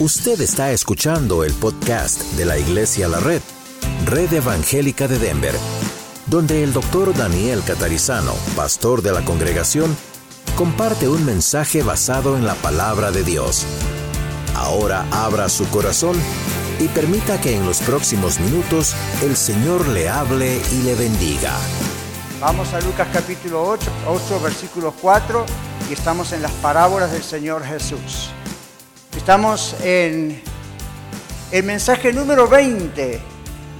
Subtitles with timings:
[0.00, 3.40] Usted está escuchando el podcast de la Iglesia La Red,
[4.06, 5.54] Red Evangélica de Denver,
[6.26, 9.96] donde el doctor Daniel Catarizano, pastor de la congregación,
[10.56, 13.64] comparte un mensaje basado en la palabra de Dios.
[14.56, 16.16] Ahora abra su corazón
[16.80, 21.52] y permita que en los próximos minutos el Señor le hable y le bendiga.
[22.40, 25.46] Vamos a Lucas capítulo 8, 8 versículo 4
[25.88, 28.32] y estamos en las parábolas del Señor Jesús.
[29.24, 30.38] Estamos en
[31.50, 33.20] el mensaje número 20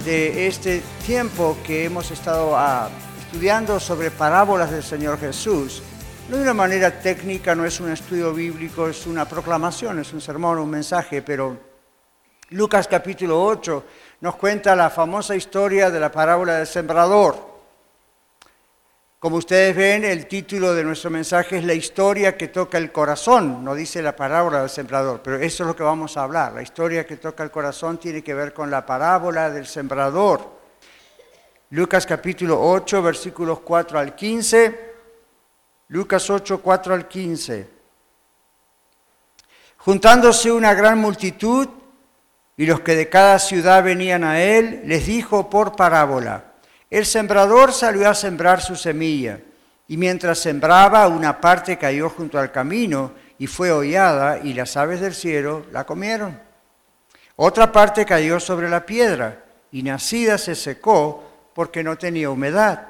[0.03, 5.83] de este tiempo que hemos estado ah, estudiando sobre parábolas del Señor Jesús.
[6.29, 10.19] No de una manera técnica, no es un estudio bíblico, es una proclamación, es un
[10.19, 11.55] sermón, un mensaje, pero
[12.49, 13.85] Lucas capítulo 8
[14.21, 17.54] nos cuenta la famosa historia de la parábola del sembrador.
[19.25, 23.65] Como ustedes ven, el título de nuestro mensaje es La historia que toca el corazón,
[23.65, 26.53] no dice la parábola del sembrador, pero eso es lo que vamos a hablar.
[26.53, 30.47] La historia que toca el corazón tiene que ver con la parábola del sembrador.
[31.71, 34.93] Lucas capítulo 8, versículos 4 al 15.
[35.87, 37.69] Lucas 8, 4 al 15.
[39.77, 41.67] Juntándose una gran multitud
[42.57, 46.51] y los que de cada ciudad venían a él, les dijo por parábola.
[46.89, 49.39] El sembrador salió a sembrar su semilla,
[49.87, 55.01] y mientras sembraba, una parte cayó junto al camino y fue hollada, y las aves
[55.01, 56.39] del cielo la comieron.
[57.35, 62.87] Otra parte cayó sobre la piedra, y nacida se secó porque no tenía humedad.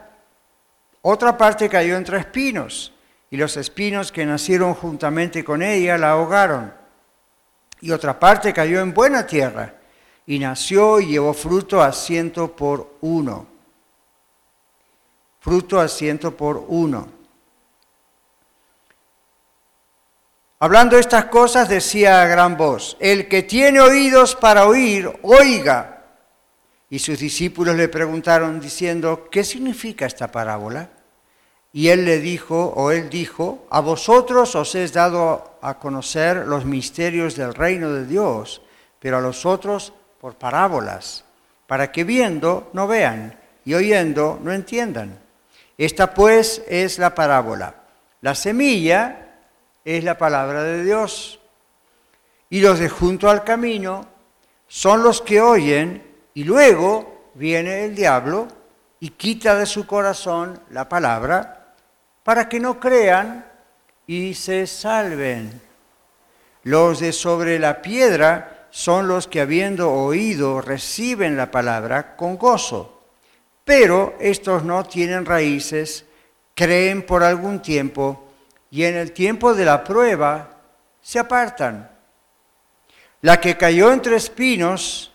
[1.01, 2.93] Otra parte cayó entre espinos,
[3.31, 6.73] y los espinos que nacieron juntamente con ella la ahogaron.
[7.81, 9.73] Y otra parte cayó en buena tierra,
[10.27, 13.54] y nació y llevó fruto a ciento por uno
[15.45, 17.07] fruto a ciento por uno.
[20.57, 26.01] Hablando estas cosas decía a gran voz, el que tiene oídos para oír, oiga.
[26.89, 30.89] Y sus discípulos le preguntaron diciendo, ¿qué significa esta parábola?
[31.71, 36.65] Y él le dijo, o él dijo, a vosotros os es dado a conocer los
[36.65, 38.63] misterios del reino de Dios,
[38.99, 41.23] pero a los otros por parábolas,
[41.67, 45.24] para que viendo no vean y oyendo no entiendan.
[45.77, 47.75] Esta pues es la parábola.
[48.21, 49.35] La semilla
[49.83, 51.39] es la palabra de Dios.
[52.49, 54.07] Y los de junto al camino
[54.67, 56.03] son los que oyen
[56.33, 58.47] y luego viene el diablo
[58.99, 61.73] y quita de su corazón la palabra
[62.23, 63.45] para que no crean
[64.07, 65.61] y se salven.
[66.63, 72.94] Los de sobre la piedra son los que habiendo oído reciben la palabra con gozo
[73.65, 76.05] pero estos no tienen raíces,
[76.53, 78.29] creen por algún tiempo
[78.71, 80.61] y en el tiempo de la prueba
[81.01, 81.91] se apartan.
[83.21, 85.11] La que cayó entre espinos,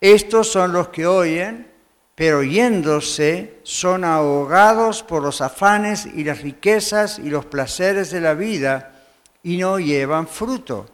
[0.00, 1.70] estos son los que oyen,
[2.14, 8.34] pero yéndose son ahogados por los afanes y las riquezas y los placeres de la
[8.34, 8.94] vida
[9.42, 10.86] y no llevan fruto.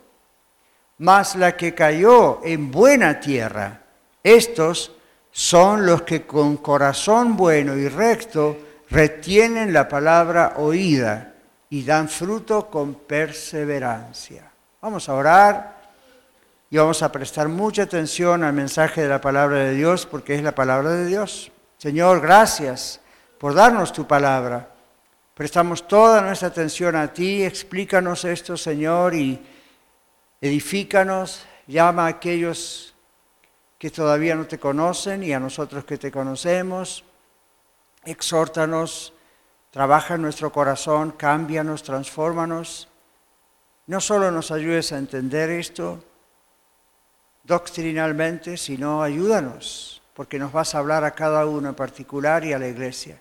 [0.99, 3.83] Mas la que cayó en buena tierra,
[4.23, 4.93] estos
[5.37, 8.57] son los que con corazón bueno y recto
[8.89, 11.35] retienen la palabra oída
[11.71, 14.49] y dan fruto con perseverancia.
[14.81, 15.83] Vamos a orar
[16.71, 20.43] y vamos a prestar mucha atención al mensaje de la palabra de Dios porque es
[20.45, 21.51] la palabra de Dios.
[21.79, 23.01] Señor, gracias
[23.37, 24.69] por darnos tu palabra.
[25.35, 27.43] Prestamos toda nuestra atención a ti.
[27.43, 29.45] Explícanos esto, Señor, y
[30.41, 31.45] edifícanos.
[31.67, 32.94] Llama a aquellos
[33.85, 37.05] que todavía no te conocen y a nosotros que te conocemos.
[38.07, 39.13] Exhórtanos,
[39.71, 42.89] trabaja en nuestro corazón, cámbianos, transfórmanos.
[43.87, 46.03] No solo nos ayudes a entender esto
[47.43, 52.59] doctrinalmente, sino ayúdanos, porque nos vas a hablar a cada uno en particular y a
[52.59, 53.21] la iglesia.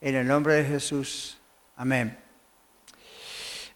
[0.00, 1.38] En el nombre de Jesús.
[1.76, 2.18] Amén.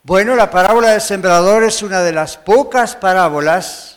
[0.03, 3.96] Bueno, la parábola del sembrador es una de las pocas parábolas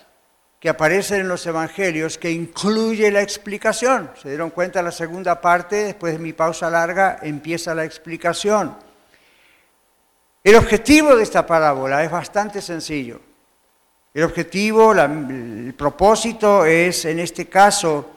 [0.59, 4.11] que aparecen en los evangelios que incluye la explicación.
[4.21, 8.75] Se dieron cuenta la segunda parte, después de mi pausa larga, empieza la explicación.
[10.43, 13.21] El objetivo de esta parábola es bastante sencillo.
[14.13, 18.09] El objetivo, el propósito es, en este caso,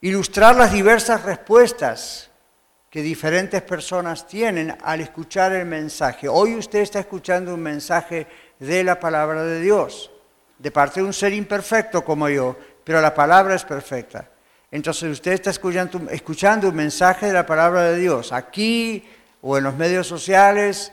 [0.00, 2.30] ilustrar las diversas respuestas
[2.88, 6.28] que diferentes personas tienen al escuchar el mensaje.
[6.28, 8.26] Hoy usted está escuchando un mensaje
[8.58, 10.10] de la palabra de Dios
[10.64, 14.30] de parte de un ser imperfecto como yo, pero la palabra es perfecta.
[14.70, 19.06] Entonces usted está escuchando, un mensaje de la palabra de Dios, aquí
[19.42, 20.90] o en los medios sociales.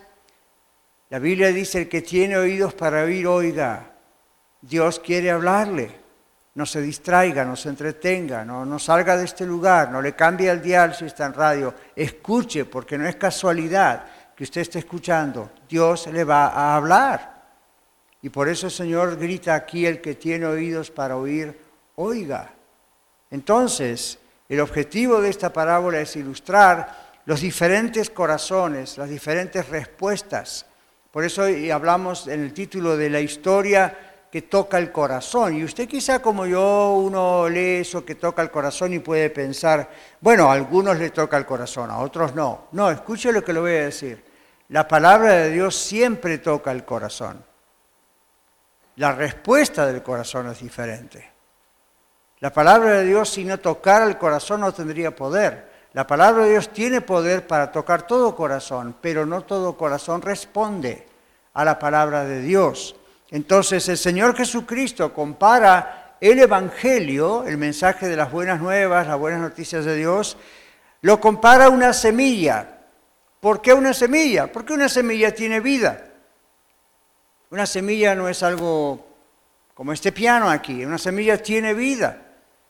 [1.10, 3.92] La Biblia dice, el que tiene oídos para oír, oiga.
[4.60, 5.90] Dios quiere hablarle.
[6.56, 10.50] No se distraiga, no se entretenga, no, no salga de este lugar, no le cambie
[10.50, 11.74] el dial si está en radio.
[11.96, 14.04] Escuche, porque no es casualidad
[14.36, 15.50] que usted esté escuchando.
[15.70, 17.31] Dios le va a hablar.
[18.22, 21.58] Y por eso el Señor grita aquí, el que tiene oídos para oír,
[21.96, 22.54] oiga.
[23.32, 30.66] Entonces, el objetivo de esta parábola es ilustrar los diferentes corazones, las diferentes respuestas.
[31.12, 33.98] Por eso hablamos en el título de la historia
[34.32, 35.58] que toca el corazón.
[35.58, 39.90] Y usted quizá como yo, uno lee eso que toca el corazón y puede pensar,
[40.22, 42.68] bueno, a algunos le toca el corazón, a otros no.
[42.72, 44.24] No, escuche lo que le voy a decir.
[44.70, 47.44] La palabra de Dios siempre toca el corazón.
[48.98, 51.32] La respuesta del corazón es diferente.
[52.40, 55.70] La palabra de Dios, si no tocara el corazón, no tendría poder.
[55.94, 61.06] La palabra de Dios tiene poder para tocar todo corazón, pero no todo corazón responde
[61.54, 62.96] a la palabra de Dios.
[63.30, 69.42] Entonces el Señor Jesucristo compara el Evangelio, el mensaje de las buenas nuevas, las buenas
[69.42, 70.38] noticias de Dios,
[71.02, 72.80] lo compara a una semilla.
[73.40, 74.52] ¿Por qué una semilla?
[74.52, 76.11] Porque una semilla tiene vida.
[77.52, 79.08] Una semilla no es algo
[79.74, 82.18] como este piano aquí, una semilla tiene vida.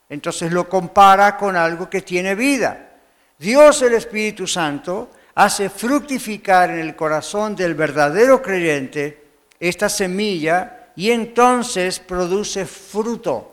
[0.10, 2.90] Entonces lo compara con algo que tiene vida.
[3.38, 9.24] Dios el Espíritu Santo hace fructificar en el corazón del verdadero creyente
[9.60, 13.52] esta semilla y entonces produce fruto.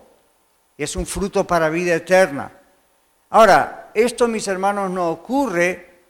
[0.79, 2.51] Es un fruto para vida eterna.
[3.31, 6.01] Ahora, esto mis hermanos no ocurre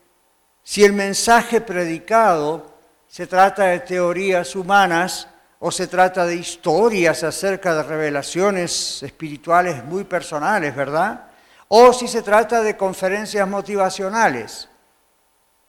[0.63, 2.68] si el mensaje predicado
[3.09, 5.29] se trata de teorías humanas
[5.59, 11.25] o se trata de historias acerca de revelaciones espirituales muy personales, ¿verdad?
[11.69, 14.69] O si se trata de conferencias motivacionales.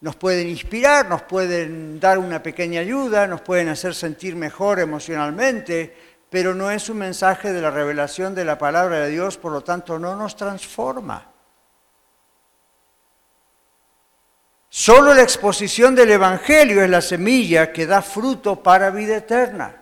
[0.00, 5.94] Nos pueden inspirar, nos pueden dar una pequeña ayuda, nos pueden hacer sentir mejor emocionalmente,
[6.30, 9.62] pero no es un mensaje de la revelación de la palabra de Dios, por lo
[9.62, 11.29] tanto no nos transforma.
[14.72, 19.74] Solo la exposición del Evangelio es la semilla que da fruto para vida eterna.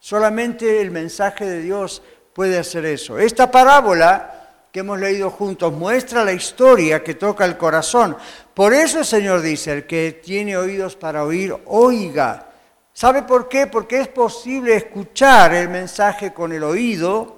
[0.00, 2.00] Solamente el mensaje de Dios
[2.32, 3.18] puede hacer eso.
[3.18, 8.16] Esta parábola que hemos leído juntos muestra la historia que toca el corazón.
[8.54, 12.48] Por eso el Señor dice, el que tiene oídos para oír, oiga.
[12.94, 13.66] ¿Sabe por qué?
[13.66, 17.36] Porque es posible escuchar el mensaje con el oído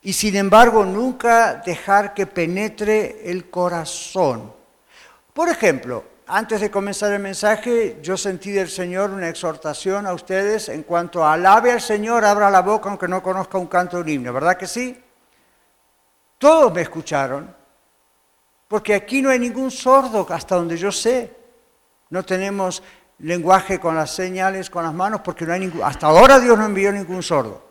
[0.00, 4.56] y sin embargo nunca dejar que penetre el corazón.
[5.36, 10.70] Por ejemplo, antes de comenzar el mensaje, yo sentí del Señor una exhortación a ustedes
[10.70, 14.02] en cuanto a alabe al Señor, abra la boca aunque no conozca un canto de
[14.04, 14.98] un himno, ¿verdad que sí?
[16.38, 17.54] Todos me escucharon,
[18.66, 21.36] porque aquí no hay ningún sordo hasta donde yo sé.
[22.08, 22.82] No tenemos
[23.18, 25.82] lenguaje con las señales, con las manos, porque no hay ningún...
[25.82, 27.62] Hasta ahora Dios no envió ningún sordo.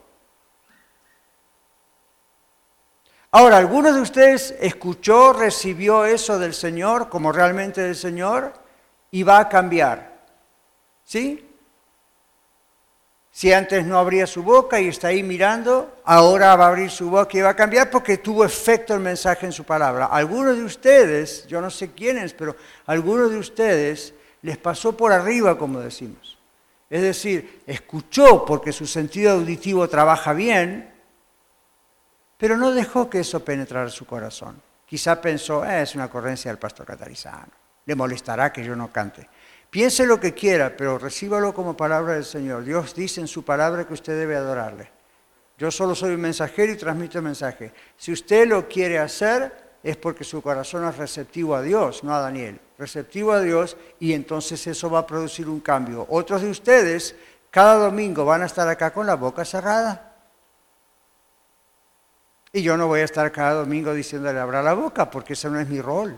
[3.38, 8.54] Ahora, ¿alguno de ustedes escuchó, recibió eso del Señor como realmente del Señor
[9.12, 10.24] y va a cambiar?
[11.04, 11.46] ¿Sí?
[13.32, 17.10] Si antes no abría su boca y está ahí mirando, ahora va a abrir su
[17.10, 20.06] boca y va a cambiar porque tuvo efecto el mensaje en su palabra.
[20.06, 22.56] Algunos de ustedes, yo no sé quiénes, pero
[22.86, 26.38] algunos de ustedes les pasó por arriba, como decimos.
[26.90, 30.95] Es decir, escuchó porque su sentido auditivo trabaja bien,
[32.38, 34.62] pero no dejó que eso penetrara su corazón.
[34.86, 37.52] Quizá pensó, eh, es una ocurrencia del pastor catarizano,
[37.86, 39.28] le molestará que yo no cante.
[39.70, 42.64] Piense lo que quiera, pero recíbalo como palabra del Señor.
[42.64, 44.90] Dios dice en su palabra que usted debe adorarle.
[45.58, 47.74] Yo solo soy un mensajero y transmito el mensaje.
[47.98, 52.20] Si usted lo quiere hacer, es porque su corazón es receptivo a Dios, no a
[52.20, 52.60] Daniel.
[52.78, 56.06] Receptivo a Dios y entonces eso va a producir un cambio.
[56.10, 57.16] Otros de ustedes
[57.52, 60.15] cada domingo van a estar acá con la boca cerrada.
[62.56, 65.60] Y yo no voy a estar cada domingo diciéndole abra la boca, porque ese no
[65.60, 66.18] es mi rol.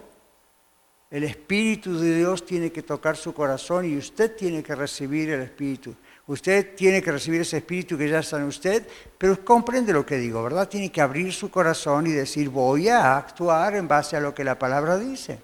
[1.09, 5.41] El Espíritu de Dios tiene que tocar su corazón y usted tiene que recibir el
[5.41, 5.95] Espíritu.
[6.27, 10.17] Usted tiene que recibir ese Espíritu que ya está en usted, pero comprende lo que
[10.17, 10.69] digo, ¿verdad?
[10.69, 14.43] Tiene que abrir su corazón y decir, voy a actuar en base a lo que
[14.43, 15.39] la palabra dice.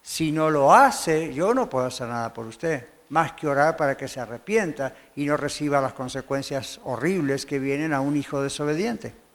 [0.00, 3.96] Si no lo hace, yo no puedo hacer nada por usted, más que orar para
[3.96, 9.26] que se arrepienta y no reciba las consecuencias horribles que vienen a un hijo desobediente.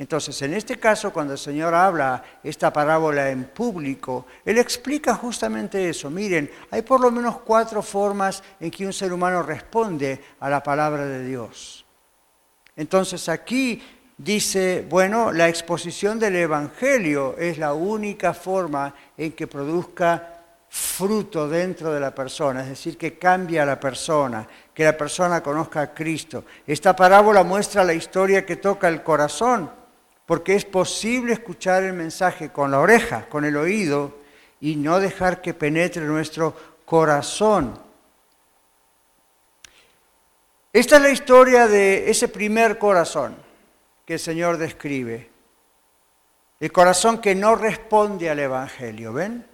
[0.00, 5.90] Entonces, en este caso, cuando el Señor habla esta parábola en público, Él explica justamente
[5.90, 6.08] eso.
[6.08, 10.62] Miren, hay por lo menos cuatro formas en que un ser humano responde a la
[10.62, 11.84] palabra de Dios.
[12.76, 13.82] Entonces, aquí
[14.16, 21.92] dice, bueno, la exposición del Evangelio es la única forma en que produzca fruto dentro
[21.92, 25.92] de la persona, es decir, que cambia a la persona, que la persona conozca a
[25.92, 26.46] Cristo.
[26.66, 29.78] Esta parábola muestra la historia que toca el corazón,
[30.30, 34.16] porque es posible escuchar el mensaje con la oreja, con el oído,
[34.60, 37.76] y no dejar que penetre nuestro corazón.
[40.72, 43.34] Esta es la historia de ese primer corazón
[44.06, 45.28] que el Señor describe.
[46.60, 49.44] El corazón que no responde al Evangelio, ¿ven?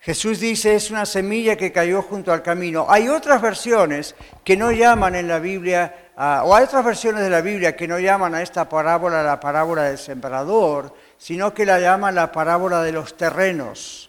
[0.00, 2.86] Jesús dice es una semilla que cayó junto al camino.
[2.88, 6.10] Hay otras versiones que no llaman en la Biblia,
[6.44, 9.84] o hay otras versiones de la Biblia que no llaman a esta parábola la parábola
[9.84, 14.08] del sembrador, sino que la llaman la parábola de los terrenos,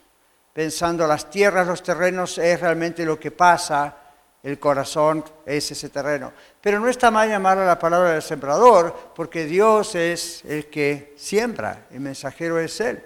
[0.54, 3.98] pensando las tierras, los terrenos es realmente lo que pasa,
[4.44, 6.34] el corazón es ese terreno.
[6.62, 11.88] Pero no está mal llamarla la palabra del sembrador, porque Dios es el que siembra,
[11.90, 13.04] el mensajero es Él.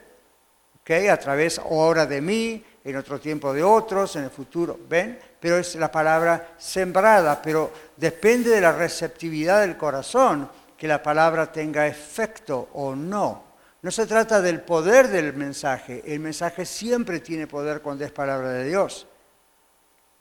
[0.82, 1.08] ¿Okay?
[1.08, 5.20] A través ahora de mí, en otro tiempo de otros, en el futuro, ¿ven?
[5.40, 11.52] Pero es la palabra sembrada, pero depende de la receptividad del corazón que la palabra
[11.52, 13.44] tenga efecto o no.
[13.82, 18.50] No se trata del poder del mensaje, el mensaje siempre tiene poder cuando es palabra
[18.50, 19.08] de Dios.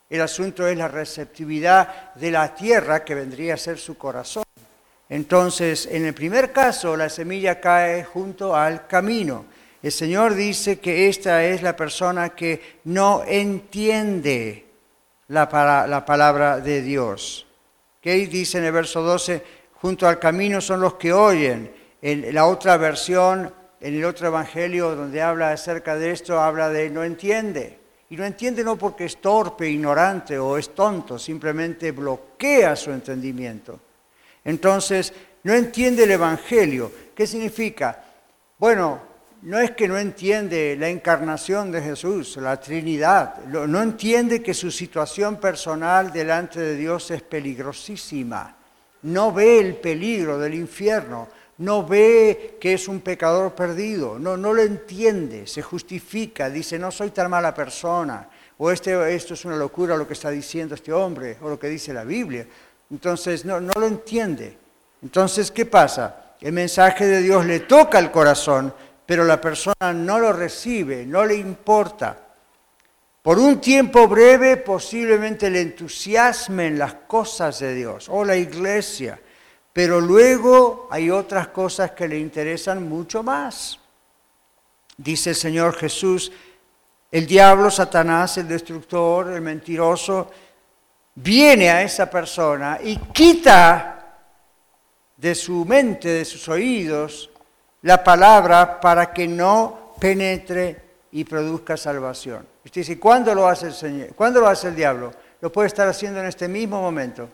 [0.09, 4.45] El asunto es la receptividad de la tierra que vendría a ser su corazón.
[5.09, 9.47] Entonces, en el primer caso, la semilla cae junto al camino
[9.87, 14.67] el Señor dice que esta es la persona que no entiende
[15.29, 17.46] la, palabra de Dios.
[18.07, 19.43] ¿Qué dice en el verso 12?
[19.83, 21.73] Junto al camino son los que oyen.
[22.01, 26.89] En la otra versión, en el otro evangelio donde habla acerca de esto, habla de
[26.89, 27.81] no entiende.
[28.09, 33.81] Y no entiende no porque es torpe, ignorante o es tonto, simplemente bloquea su entendimiento.
[34.45, 36.93] Entonces, no entiende el Evangelio.
[37.13, 38.05] ¿Qué significa?
[38.57, 39.01] Bueno,
[39.47, 44.73] no es que no entiende la encarnación de Jesús, la Trinidad, no entiende que su
[44.73, 48.57] situación personal delante de Dios es peligrosísima,
[49.03, 54.53] no ve el peligro del infierno, no ve que es un pecador perdido, no, no
[54.53, 59.57] lo entiende, se justifica, dice, no soy tan mala persona, o este, esto es una
[59.57, 62.49] locura lo que está diciendo este hombre, o lo que dice la Biblia.
[62.91, 64.59] Entonces, no, no lo entiende.
[65.03, 66.35] Entonces, ¿qué pasa?
[66.41, 68.75] El mensaje de Dios le toca el corazón,
[69.07, 72.19] pero la persona no lo recibe, no le importa.
[73.23, 79.19] Por un tiempo breve posiblemente le entusiasmen las cosas de Dios o la iglesia,
[79.73, 83.79] pero luego hay otras cosas que le interesan mucho más.
[84.97, 86.33] Dice el Señor Jesús,
[87.11, 90.31] el diablo, Satanás, el destructor, el mentiroso,
[91.15, 93.93] viene a esa persona y quita
[95.17, 97.31] de su mente, de sus oídos,
[97.87, 100.77] la palabra para que no penetre
[101.13, 102.45] y produzca salvación.
[102.65, 104.13] Usted dice, ¿cuándo lo hace el Señor?
[104.17, 105.13] ¿Cuándo lo hace el diablo?
[105.41, 107.29] Lo puede estar haciendo en este mismo momento.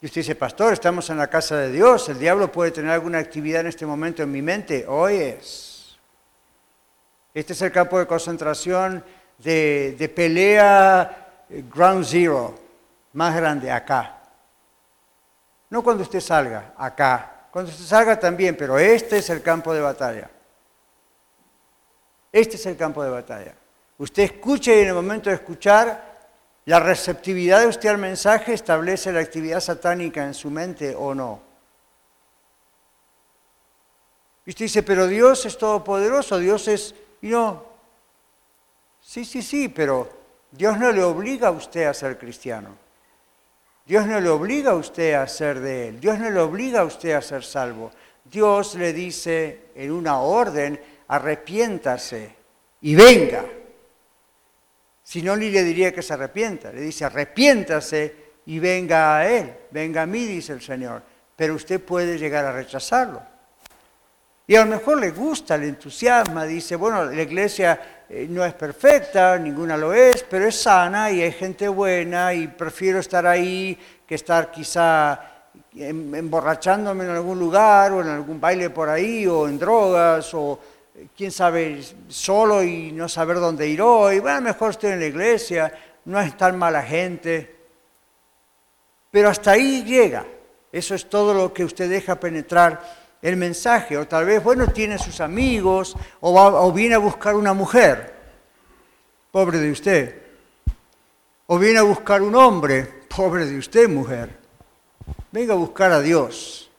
[0.00, 3.18] Y usted dice, pastor, estamos en la casa de Dios, el diablo puede tener alguna
[3.18, 4.84] actividad en este momento en mi mente.
[4.88, 5.96] Hoy es.
[7.32, 9.04] Este es el campo de concentración
[9.38, 12.58] de, de pelea eh, ground zero,
[13.12, 14.19] más grande acá.
[15.70, 17.46] No cuando usted salga, acá.
[17.50, 20.30] Cuando usted salga también, pero este es el campo de batalla.
[22.32, 23.54] Este es el campo de batalla.
[23.98, 26.10] Usted escucha y en el momento de escuchar,
[26.64, 31.40] la receptividad de usted al mensaje establece la actividad satánica en su mente o no.
[34.46, 36.94] Y usted dice, pero Dios es todopoderoso, Dios es...
[37.22, 37.64] Y no,
[39.00, 40.08] sí, sí, sí, pero
[40.50, 42.76] Dios no le obliga a usted a ser cristiano.
[43.90, 46.84] Dios no le obliga a usted a ser de Él, Dios no le obliga a
[46.84, 47.90] usted a ser salvo.
[48.22, 52.36] Dios le dice en una orden, arrepiéntase
[52.82, 53.44] y venga.
[55.02, 58.14] Si no, ni le diría que se arrepienta, le dice arrepiéntase
[58.46, 61.02] y venga a Él, venga a mí, dice el Señor.
[61.34, 63.20] Pero usted puede llegar a rechazarlo.
[64.46, 68.54] Y a lo mejor le gusta, le entusiasma, dice, bueno, la iglesia eh, no es
[68.54, 73.78] perfecta, ninguna lo es, pero es sana y hay gente buena y prefiero estar ahí
[74.04, 79.46] que estar quizá em, emborrachándome en algún lugar o en algún baile por ahí o
[79.46, 80.58] en drogas o
[80.96, 84.18] eh, quién sabe, solo y no saber dónde ir hoy.
[84.18, 85.72] Bueno, mejor estoy en la iglesia,
[86.06, 87.58] no es tan mala gente.
[89.12, 90.26] Pero hasta ahí llega.
[90.72, 94.98] Eso es todo lo que usted deja penetrar el mensaje, o tal vez, bueno, tiene
[94.98, 98.14] sus amigos, o, viene a buscar una mujer,
[99.30, 100.22] pobre de usted,
[101.46, 102.84] o viene a buscar un hombre,
[103.14, 104.30] pobre de usted, mujer,
[105.30, 106.70] venga a buscar a Dios.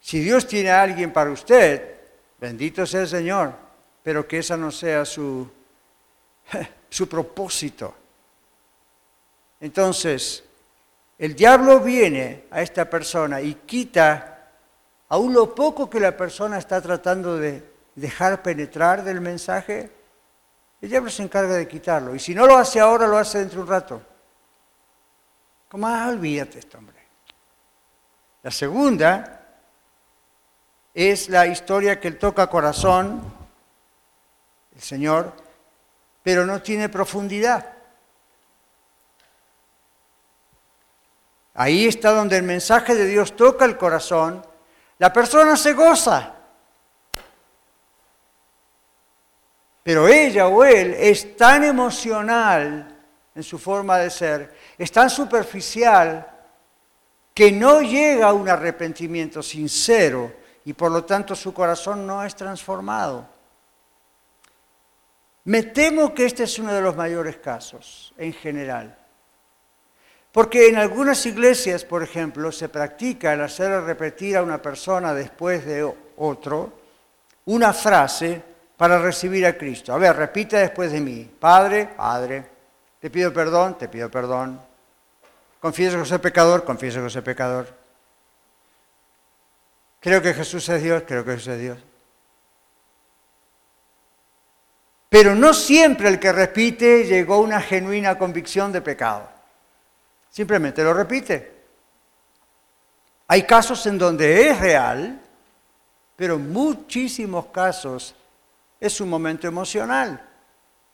[0.00, 1.96] Si Dios tiene a alguien para usted,
[2.40, 3.54] bendito sea el Señor,
[4.02, 5.48] pero que esa no sea su,
[6.90, 7.94] su propósito.
[9.60, 10.44] Entonces,
[11.22, 14.48] el diablo viene a esta persona y quita
[15.08, 17.62] aún lo poco que la persona está tratando de
[17.94, 19.88] dejar penetrar del mensaje,
[20.80, 22.12] el diablo se encarga de quitarlo.
[22.12, 24.02] Y si no lo hace ahora, lo hace dentro de un rato.
[25.68, 25.86] ¿Cómo?
[25.86, 26.98] Ah, olvídate esto, hombre.
[28.42, 29.46] La segunda
[30.92, 33.22] es la historia que él toca corazón,
[34.74, 35.32] el Señor,
[36.24, 37.81] pero no tiene profundidad.
[41.54, 44.44] Ahí está donde el mensaje de Dios toca el corazón,
[44.98, 46.34] la persona se goza.
[49.82, 52.88] Pero ella o él es tan emocional
[53.34, 56.28] en su forma de ser, es tan superficial,
[57.34, 60.32] que no llega a un arrepentimiento sincero
[60.64, 63.26] y por lo tanto su corazón no es transformado.
[65.44, 69.01] Me temo que este es uno de los mayores casos en general.
[70.32, 75.66] Porque en algunas iglesias, por ejemplo, se practica el hacer repetir a una persona después
[75.66, 75.84] de
[76.16, 76.72] otro
[77.44, 78.42] una frase
[78.76, 79.92] para recibir a Cristo.
[79.92, 81.30] A ver, repite después de mí.
[81.38, 82.44] Padre, Padre,
[82.98, 84.58] te pido perdón, te pido perdón.
[85.60, 87.68] Confieso que soy pecador, confieso que soy pecador.
[90.00, 91.78] Creo que Jesús es Dios, creo que Jesús es Dios.
[95.08, 99.31] Pero no siempre el que repite llegó a una genuina convicción de pecado.
[100.32, 101.52] Simplemente lo repite.
[103.28, 105.20] Hay casos en donde es real,
[106.16, 108.14] pero muchísimos casos
[108.80, 110.26] es un momento emocional.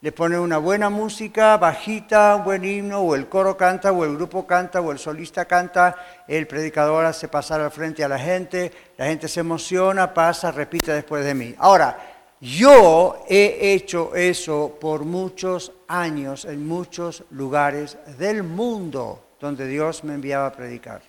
[0.00, 4.16] Le pone una buena música, bajita, un buen himno, o el coro canta, o el
[4.16, 5.95] grupo canta, o el solista canta,
[6.26, 10.92] el predicador hace pasar al frente a la gente, la gente se emociona, pasa, repite
[10.92, 11.54] después de mí.
[11.59, 11.97] Ahora,
[12.40, 20.14] yo he hecho eso por muchos años en muchos lugares del mundo donde Dios me
[20.14, 21.03] enviaba a predicar.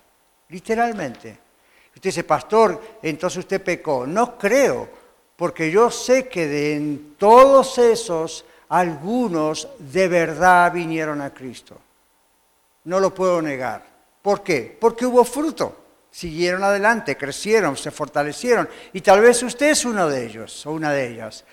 [0.48, 1.38] Literalmente.
[1.94, 4.06] Usted dice, pastor, entonces usted pecó.
[4.06, 4.88] No creo
[5.36, 11.78] porque yo sé que de en todos esos algunos de verdad vinieron a Cristo.
[12.84, 13.84] No lo puedo negar.
[14.20, 14.76] ¿Por qué?
[14.78, 15.76] Porque hubo fruto.
[16.10, 18.68] Siguieron adelante, crecieron, se fortalecieron.
[18.92, 21.44] Y tal vez usted es uno de ellos o una de ellas.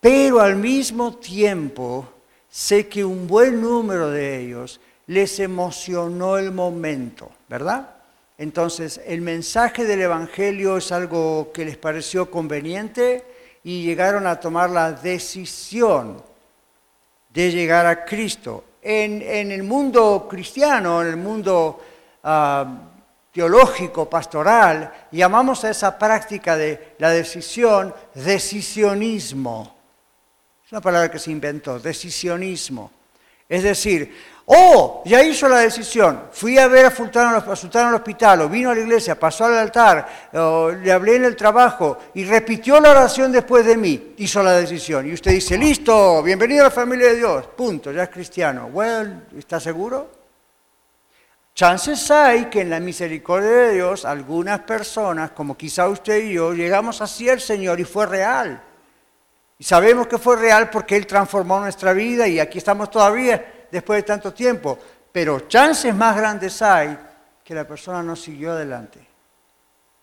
[0.00, 2.08] Pero al mismo tiempo
[2.48, 7.88] sé que un buen número de ellos les emocionó el momento, ¿verdad?
[8.36, 13.24] Entonces, el mensaje del Evangelio es algo que les pareció conveniente
[13.64, 16.22] y llegaron a tomar la decisión
[17.30, 18.64] de llegar a Cristo.
[18.82, 21.80] En, el mundo cristiano, en el mundo
[22.22, 22.66] ah,
[23.32, 29.74] teológico, pastoral, llamamos a esa práctica de la decisión decisionismo.
[30.64, 32.97] Es una palabra que se inventó, decisionismo.
[33.48, 34.14] Es decir,
[34.50, 36.22] Oh, ya hizo la decisión.
[36.32, 40.30] Fui a ver a Sultano, al hospital, o vino a la iglesia, pasó al altar,
[40.32, 44.14] le hablé en el trabajo y repitió la oración después de mí.
[44.16, 45.06] Hizo la decisión.
[45.06, 47.46] Y usted dice, listo, bienvenido a la familia de Dios.
[47.48, 48.70] Punto, ya es cristiano.
[48.72, 50.10] Well, ¿está seguro?
[51.54, 56.54] Chances hay que en la misericordia de Dios algunas personas, como quizá usted y yo,
[56.54, 58.62] llegamos así al Señor y fue real.
[59.58, 63.98] Y sabemos que fue real porque Él transformó nuestra vida y aquí estamos todavía después
[63.98, 64.78] de tanto tiempo,
[65.10, 66.96] pero chances más grandes hay
[67.42, 69.08] que la persona no siguió adelante.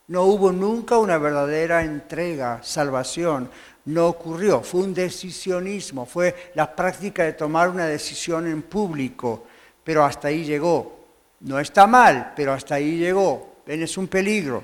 [0.07, 3.49] No hubo nunca una verdadera entrega, salvación.
[3.85, 4.61] No ocurrió.
[4.61, 9.45] Fue un decisionismo, fue la práctica de tomar una decisión en público,
[9.83, 10.99] pero hasta ahí llegó.
[11.39, 13.61] No está mal, pero hasta ahí llegó.
[13.65, 14.63] Ven, es un peligro.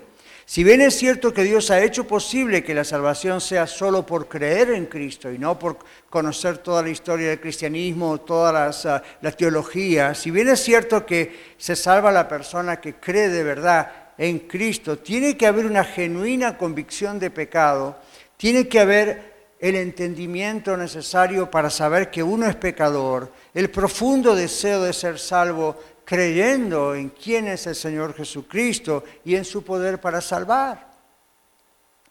[0.51, 4.27] Si bien es cierto que Dios ha hecho posible que la salvación sea solo por
[4.27, 5.77] creer en Cristo y no por
[6.09, 11.53] conocer toda la historia del cristianismo, toda ah, la teología, si bien es cierto que
[11.57, 16.57] se salva la persona que cree de verdad en Cristo, tiene que haber una genuina
[16.57, 17.97] convicción de pecado,
[18.35, 24.83] tiene que haber el entendimiento necesario para saber que uno es pecador, el profundo deseo
[24.83, 25.79] de ser salvo
[26.11, 30.85] creyendo en quién es el Señor Jesucristo y en su poder para salvar.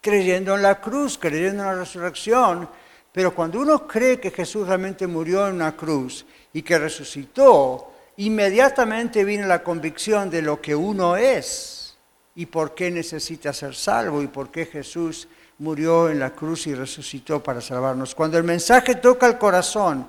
[0.00, 2.66] Creyendo en la cruz, creyendo en la resurrección.
[3.12, 9.22] Pero cuando uno cree que Jesús realmente murió en una cruz y que resucitó, inmediatamente
[9.22, 11.94] viene la convicción de lo que uno es
[12.34, 16.74] y por qué necesita ser salvo y por qué Jesús murió en la cruz y
[16.74, 18.14] resucitó para salvarnos.
[18.14, 20.08] Cuando el mensaje toca el corazón,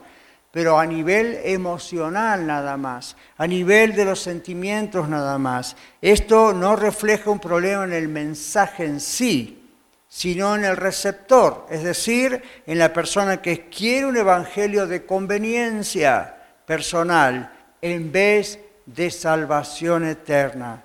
[0.52, 5.78] pero a nivel emocional nada más, a nivel de los sentimientos nada más.
[6.02, 9.70] Esto no refleja un problema en el mensaje en sí,
[10.10, 16.36] sino en el receptor, es decir, en la persona que quiere un evangelio de conveniencia
[16.66, 17.50] personal
[17.82, 20.84] en vez de salvación eterna.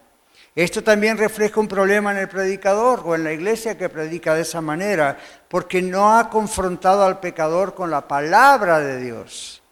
[0.57, 4.41] Esto también refleja un problema en el predicador o en la iglesia que predica de
[4.41, 9.63] esa manera, porque no ha confrontado al pecador con la palabra de Dios.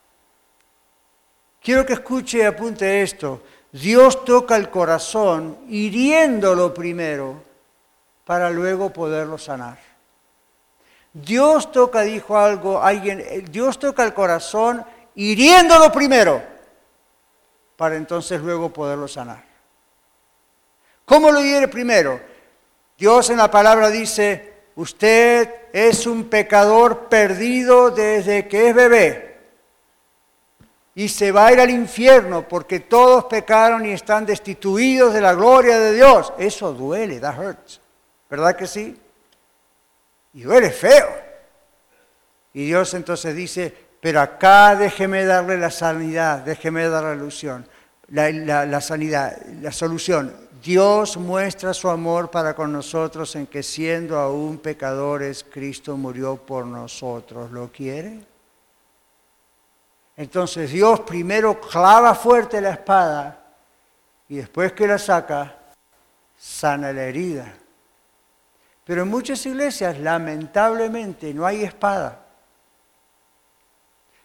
[1.62, 3.42] Quiero que escuche y apunte esto.
[3.73, 7.42] Dios toca el corazón hiriéndolo primero
[8.27, 9.79] para luego poderlo sanar.
[11.14, 16.42] Dios toca, dijo algo, alguien, Dios toca el corazón hiriéndolo primero
[17.75, 19.54] para entonces luego poderlo sanar.
[21.05, 22.21] ¿Cómo lo hiere primero?
[22.97, 29.35] Dios en la palabra dice, usted es un pecador perdido desde que es bebé
[30.95, 35.35] y se va a ir al infierno porque todos pecaron y están destituidos de la
[35.35, 36.33] gloria de Dios.
[36.38, 37.81] Eso duele, that hurts.
[38.31, 38.97] ¿Verdad que sí?
[40.35, 41.09] Y duele feo.
[42.53, 47.67] Y Dios entonces dice, pero acá déjeme darle la sanidad, déjeme dar la ilusión,
[48.09, 50.33] la sanidad, la solución.
[50.64, 56.64] Dios muestra su amor para con nosotros en que siendo aún pecadores, Cristo murió por
[56.64, 57.50] nosotros.
[57.50, 58.24] ¿Lo quiere?
[60.16, 63.44] Entonces Dios primero clava fuerte la espada
[64.27, 65.55] y después que la saca,
[66.35, 67.53] sana la herida.
[68.87, 72.24] Pero en muchas iglesias, lamentablemente, no hay espada.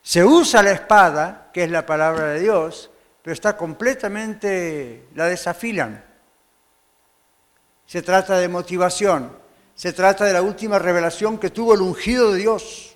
[0.02, 2.90] Se usa la espada, que es la palabra de Dios,
[3.22, 6.08] pero está completamente, la desafilan.
[7.90, 9.36] Se trata de motivación.
[9.74, 12.96] Se trata de la última revelación que tuvo el ungido de Dios.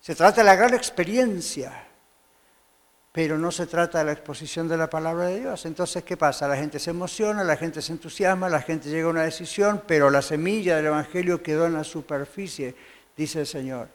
[0.00, 1.88] Se trata de la gran experiencia.
[3.12, 5.66] Pero no se trata de la exposición de la palabra de Dios.
[5.66, 6.48] Entonces, ¿qué pasa?
[6.48, 10.08] La gente se emociona, la gente se entusiasma, la gente llega a una decisión, pero
[10.08, 12.74] la semilla del Evangelio quedó en la superficie,
[13.14, 13.90] dice el Señor.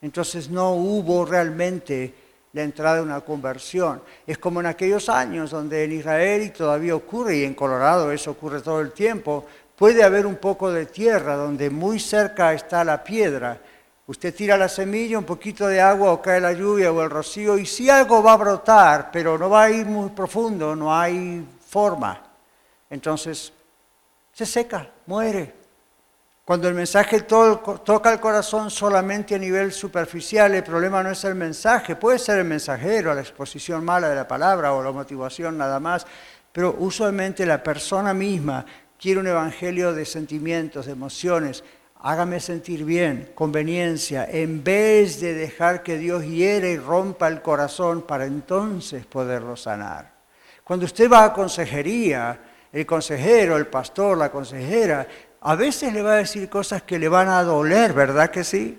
[0.00, 2.14] Entonces no hubo realmente
[2.56, 4.00] la entrada de una conversión.
[4.26, 8.30] Es como en aquellos años donde en Israel, y todavía ocurre, y en Colorado eso
[8.30, 9.44] ocurre todo el tiempo,
[9.76, 13.60] puede haber un poco de tierra donde muy cerca está la piedra.
[14.06, 17.58] Usted tira la semilla, un poquito de agua o cae la lluvia o el rocío
[17.58, 21.46] y si algo va a brotar, pero no va a ir muy profundo, no hay
[21.68, 22.22] forma.
[22.88, 23.52] Entonces
[24.32, 25.55] se seca, muere.
[26.46, 31.34] Cuando el mensaje toca el corazón solamente a nivel superficial, el problema no es el
[31.34, 35.80] mensaje, puede ser el mensajero, la exposición mala de la palabra o la motivación nada
[35.80, 36.06] más,
[36.52, 38.64] pero usualmente la persona misma
[38.96, 41.64] quiere un evangelio de sentimientos, de emociones,
[42.02, 48.02] hágame sentir bien, conveniencia, en vez de dejar que Dios hiere y rompa el corazón
[48.02, 50.12] para entonces poderlo sanar.
[50.62, 52.38] Cuando usted va a consejería,
[52.72, 55.08] el consejero, el pastor, la consejera,
[55.40, 58.78] a veces le va a decir cosas que le van a doler, ¿verdad que sí?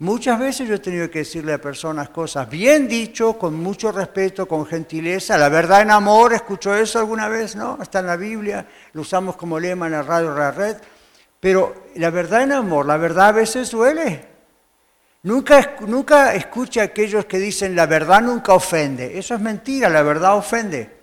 [0.00, 4.46] Muchas veces yo he tenido que decirle a personas cosas bien dicho, con mucho respeto,
[4.46, 5.36] con gentileza.
[5.36, 7.56] La verdad en amor, ¿escuchó eso alguna vez?
[7.56, 7.78] ¿No?
[7.82, 10.76] Está en la Biblia, lo usamos como lema en la radio la red.
[11.40, 14.24] Pero la verdad en amor, la verdad a veces duele.
[15.24, 19.18] Nunca, nunca escuche a aquellos que dicen la verdad nunca ofende.
[19.18, 20.97] Eso es mentira, la verdad ofende.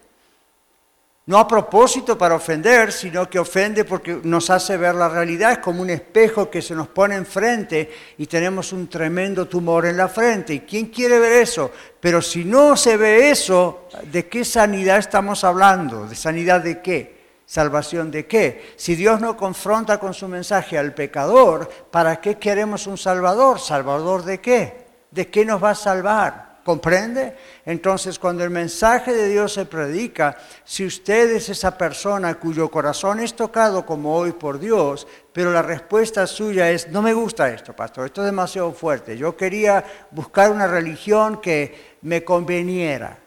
[1.27, 5.53] No a propósito para ofender, sino que ofende porque nos hace ver la realidad.
[5.53, 9.97] Es como un espejo que se nos pone enfrente y tenemos un tremendo tumor en
[9.97, 10.53] la frente.
[10.53, 11.71] ¿Y quién quiere ver eso?
[11.99, 16.05] Pero si no se ve eso, ¿de qué sanidad estamos hablando?
[16.07, 17.15] ¿De sanidad de qué?
[17.47, 18.73] ¿Salvación de qué?
[18.75, 23.59] Si Dios no confronta con su mensaje al pecador, ¿para qué queremos un Salvador?
[23.59, 24.85] ¿Salvador de qué?
[25.09, 26.54] ¿De qué nos va a salvar?
[26.65, 27.35] ¿Comprende?
[27.63, 33.19] Entonces, cuando el mensaje de Dios se predica, si usted es esa persona cuyo corazón
[33.19, 37.73] es tocado como hoy por Dios, pero la respuesta suya es, no me gusta esto,
[37.73, 39.15] pastor, esto es demasiado fuerte.
[39.15, 43.19] Yo quería buscar una religión que me conveniera,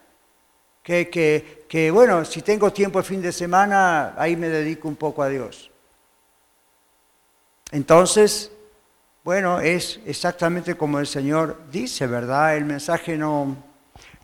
[0.83, 4.96] que, que, que bueno, si tengo tiempo el fin de semana, ahí me dedico un
[4.96, 5.70] poco a Dios.
[7.70, 8.51] Entonces,
[9.24, 12.57] bueno, es exactamente como el Señor dice, ¿verdad?
[12.57, 13.57] El mensaje no,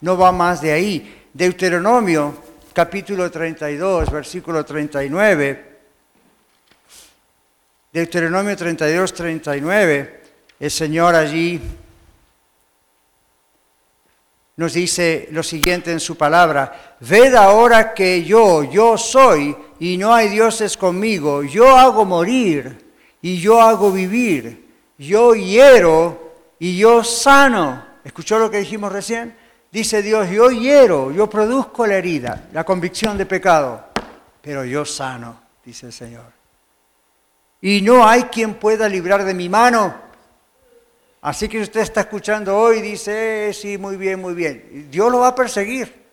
[0.00, 1.28] no va más de ahí.
[1.32, 2.34] Deuteronomio,
[2.72, 5.74] capítulo 32, versículo 39.
[7.92, 10.22] Deuteronomio 32, 39.
[10.60, 11.60] El Señor allí
[14.56, 20.14] nos dice lo siguiente en su palabra, ved ahora que yo, yo soy, y no
[20.14, 22.78] hay dioses conmigo, yo hago morir
[23.20, 24.63] y yo hago vivir
[24.98, 27.84] yo hiero y yo sano.
[28.04, 29.36] ¿Escuchó lo que dijimos recién?
[29.70, 33.88] Dice Dios, yo hiero, yo produzco la herida, la convicción de pecado,
[34.40, 36.26] pero yo sano, dice el Señor.
[37.60, 39.94] Y no hay quien pueda librar de mi mano.
[41.22, 44.88] Así que usted está escuchando hoy dice, eh, sí, muy bien, muy bien.
[44.90, 46.04] Dios lo va a perseguir.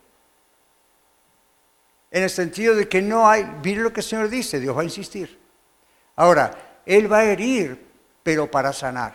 [2.10, 4.82] En el sentido de que no hay, mire lo que el Señor dice, Dios va
[4.82, 5.38] a insistir.
[6.16, 7.91] Ahora, Él va a herir,
[8.24, 9.14] pero para sanar.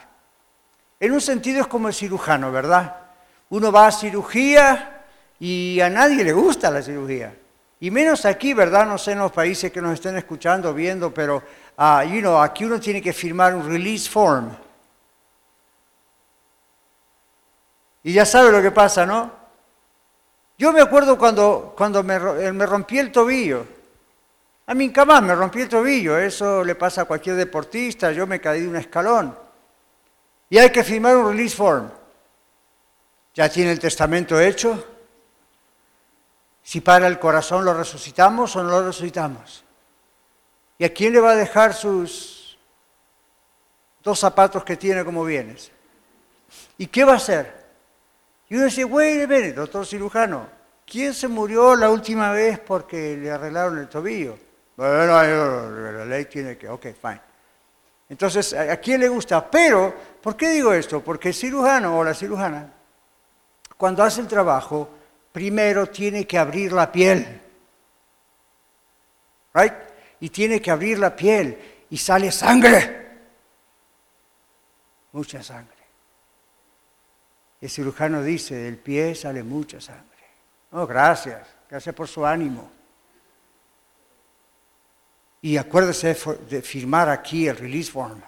[0.99, 2.97] En un sentido es como el cirujano, ¿verdad?
[3.51, 5.05] Uno va a cirugía
[5.39, 7.35] y a nadie le gusta la cirugía.
[7.79, 8.87] Y menos aquí, ¿verdad?
[8.87, 11.43] No sé en los países que nos estén escuchando, viendo, pero
[11.77, 14.51] uh, you know, aquí uno tiene que firmar un release form.
[18.03, 19.31] Y ya sabe lo que pasa, ¿no?
[20.57, 23.76] Yo me acuerdo cuando, cuando me, eh, me rompí el tobillo.
[24.67, 28.41] A mí jamás me rompí el tobillo, eso le pasa a cualquier deportista, yo me
[28.41, 29.39] caí de un escalón.
[30.51, 31.89] Y hay que firmar un release form.
[33.35, 34.85] ¿Ya tiene el testamento hecho?
[36.63, 39.65] Si para el corazón lo resucitamos o no lo resucitamos.
[40.79, 42.59] ¿Y a quién le va a dejar sus
[44.03, 45.71] dos zapatos que tiene como bienes?
[46.77, 47.67] ¿Y qué va a hacer?
[48.49, 50.49] Y uno dice, güey, ven, doctor cirujano,
[50.85, 54.46] ¿quién se murió la última vez porque le arreglaron el tobillo?
[54.77, 57.21] Bueno, la ley tiene que, ok, fine.
[58.09, 59.51] Entonces, ¿a quién le gusta?
[59.51, 61.03] Pero, ¿por qué digo esto?
[61.03, 62.73] Porque el cirujano o la cirujana,
[63.77, 64.89] cuando hace el trabajo,
[65.33, 67.41] primero tiene que abrir la piel.
[69.55, 69.75] ¿Right?
[70.21, 71.59] Y tiene que abrir la piel
[71.91, 73.07] y sale sangre.
[75.13, 75.75] Mucha sangre.
[77.61, 80.05] El cirujano dice, del pie sale mucha sangre.
[80.73, 81.49] Oh, gracias.
[81.69, 82.71] Gracias por su ánimo.
[85.43, 86.17] Y acuérdese
[86.49, 88.21] de firmar aquí el release form.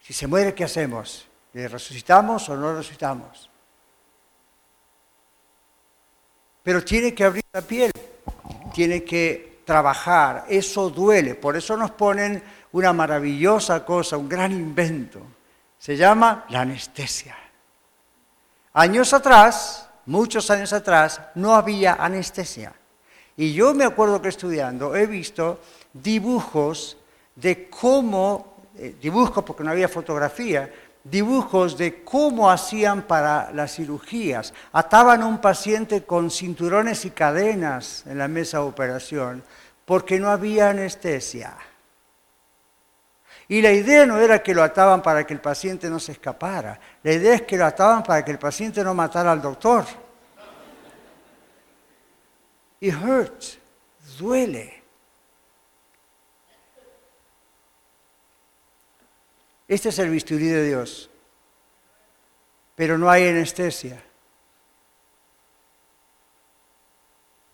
[0.00, 1.28] Si se muere, ¿qué hacemos?
[1.52, 3.48] ¿Le resucitamos o no resucitamos?
[6.62, 7.90] Pero tiene que abrir la piel,
[8.72, 11.34] tiene que trabajar, eso duele.
[11.34, 15.20] Por eso nos ponen una maravillosa cosa, un gran invento.
[15.78, 17.36] Se llama la anestesia.
[18.74, 22.72] Años atrás, muchos años atrás, no había anestesia.
[23.36, 25.60] Y yo me acuerdo que estudiando he visto
[25.92, 26.96] dibujos
[27.34, 30.72] de cómo, eh, dibujos porque no había fotografía,
[31.04, 34.54] dibujos de cómo hacían para las cirugías.
[34.72, 39.42] Ataban a un paciente con cinturones y cadenas en la mesa de operación
[39.84, 41.56] porque no había anestesia.
[43.48, 46.78] Y la idea no era que lo ataban para que el paciente no se escapara,
[47.02, 49.84] la idea es que lo ataban para que el paciente no matara al doctor.
[52.80, 53.58] It hurts,
[54.18, 54.81] duele.
[59.72, 61.08] Este es el bisturí de Dios.
[62.74, 64.04] Pero no hay anestesia.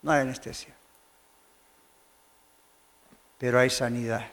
[0.03, 0.75] No hay anestesia.
[3.39, 4.27] Pero hay sanidad.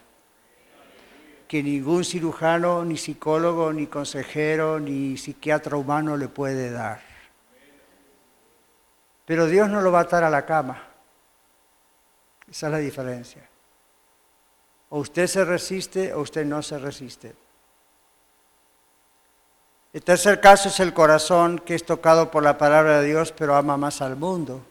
[1.48, 7.02] Que ningún cirujano, ni psicólogo, ni consejero, ni psiquiatra humano le puede dar.
[9.28, 10.82] Pero Dios no lo va a atar a la cama.
[12.50, 13.48] Esa es la diferencia.
[14.90, 17.45] O usted se resiste o usted no se resiste.
[19.96, 23.56] El tercer caso es el corazón que es tocado por la palabra de Dios, pero
[23.56, 24.62] ama más al mundo.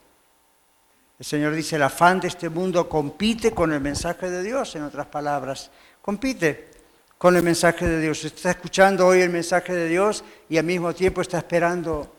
[1.19, 4.83] El Señor dice, el afán de este mundo compite con el mensaje de Dios, en
[4.83, 5.71] otras palabras,
[6.03, 6.69] compite
[7.17, 8.23] con el mensaje de Dios.
[8.23, 12.17] Está escuchando hoy el mensaje de Dios y al mismo tiempo está esperando.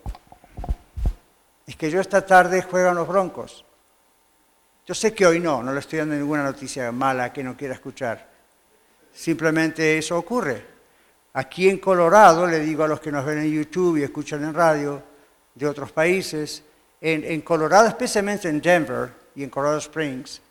[1.67, 3.65] Es que yo esta tarde juegan los broncos.
[4.87, 7.75] Yo sé que hoy no, no le estoy dando ninguna noticia mala que no quiera
[7.75, 8.27] escuchar.
[9.13, 10.74] Simplemente eso ocurre.
[11.37, 14.53] Aquí en Colorado, le digo a los que nos ven en YouTube y escuchan en
[14.53, 15.03] radio
[15.53, 16.63] de otros países,
[17.01, 20.41] en, Colorado, especialmente en Denver y en Colorado Springs,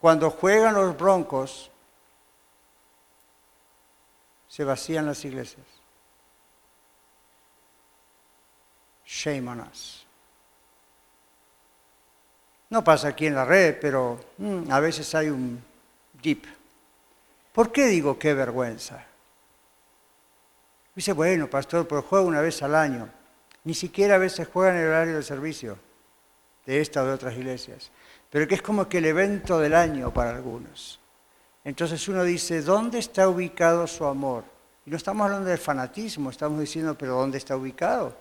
[0.00, 1.70] cuando juegan los broncos,
[4.48, 5.66] se vacían las iglesias.
[9.04, 10.06] Shame on us.
[12.70, 15.62] No pasa aquí en la red, pero mm, a veces hay un
[16.22, 16.46] deep.
[17.52, 19.04] ¿Por qué digo qué vergüenza?
[20.94, 23.08] Dice, bueno, pastor, pero juega una vez al año.
[23.64, 25.78] Ni siquiera a veces juega en el horario de servicio
[26.66, 27.90] de esta o de otras iglesias.
[28.30, 31.00] Pero que es como que el evento del año para algunos.
[31.64, 34.44] Entonces uno dice, ¿dónde está ubicado su amor?
[34.86, 38.14] Y no estamos hablando del fanatismo, estamos diciendo, pero ¿dónde está ubicado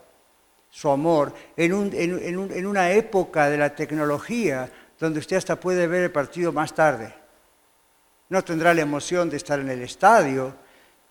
[0.70, 1.34] su amor?
[1.58, 6.74] En, en una época de la tecnología donde usted hasta puede ver el partido más
[6.74, 7.14] tarde.
[8.30, 10.56] No tendrá la emoción de estar en el estadio,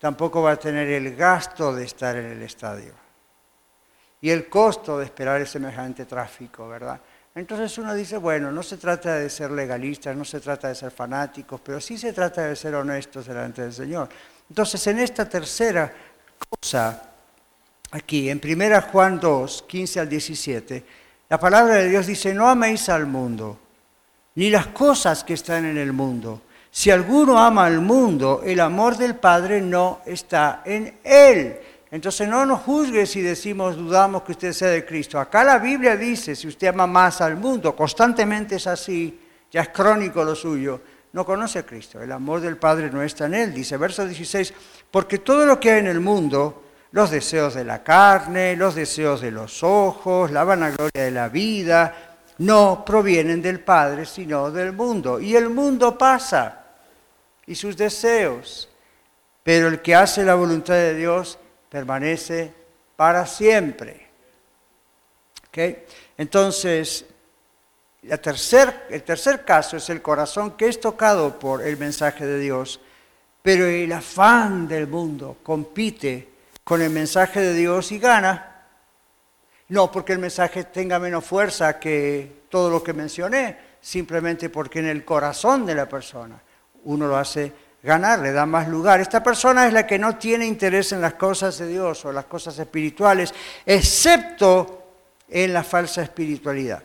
[0.03, 2.93] tampoco va a tener el gasto de estar en el estadio.
[4.21, 7.01] y el costo de esperar semejante tráfico, ¿verdad?
[7.35, 10.91] Entonces uno dice, bueno, no se trata de ser legalistas, no se trata de ser
[10.91, 14.09] fanáticos, pero sí se trata de ser honestos delante del Señor.
[14.49, 15.93] Entonces, en esta tercera
[16.49, 17.11] cosa,
[17.91, 20.85] aquí, en 1 Juan 2, 15 al 17,
[21.29, 23.59] la palabra de Dios dice, no améis al mundo,
[24.37, 26.43] ni las cosas que están en el mundo.
[26.75, 31.61] Si alguno ama al mundo, el amor del Padre no está en él.
[31.91, 35.21] Entonces no nos juzgue si decimos, dudamos que usted sea de Cristo.
[35.21, 39.69] Acá la Biblia dice, si usted ama más al mundo, constantemente es así, ya es
[39.69, 40.81] crónico lo suyo,
[41.13, 42.01] no conoce a Cristo.
[42.01, 43.53] El amor del Padre no está en él.
[43.53, 44.55] Dice verso 16,
[44.91, 49.21] porque todo lo que hay en el mundo, los deseos de la carne, los deseos
[49.21, 51.95] de los ojos, la vanagloria de la vida,
[52.39, 55.21] no provienen del Padre, sino del mundo.
[55.21, 56.62] Y el mundo pasa,
[57.53, 58.69] y sus deseos.
[59.43, 61.39] Pero el que hace la voluntad de Dios
[61.69, 62.53] permanece
[62.97, 64.09] para siempre.
[66.17, 67.05] Entonces,
[68.03, 72.81] el tercer caso es el corazón que es tocado por el mensaje de Dios,
[73.43, 76.31] pero el afán del mundo compite
[76.65, 78.65] con el mensaje de Dios y gana.
[79.69, 84.87] No porque el mensaje tenga menos fuerza que todo lo que mencioné, simplemente porque en
[84.87, 86.41] el corazón de la persona
[86.85, 89.01] uno lo hace ganar, le da más lugar.
[89.01, 92.27] Esta persona es la que no tiene interés en las cosas de Dios o las
[92.27, 93.35] cosas espirituales,
[93.67, 94.83] excepto
[95.29, 96.83] en la falsa espiritualidad.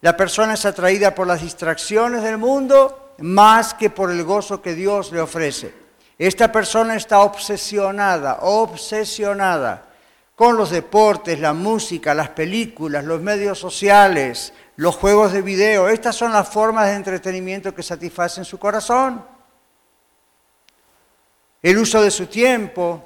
[0.00, 4.74] La persona es atraída por las distracciones del mundo más que por el gozo que
[4.74, 5.74] Dios le ofrece.
[6.18, 9.86] Esta persona está obsesionada, obsesionada
[10.34, 15.90] con los deportes, la música, las películas, los medios sociales, los juegos de video.
[15.90, 19.22] Estas son las formas de entretenimiento que satisfacen su corazón
[21.60, 23.04] el uso de su tiempo,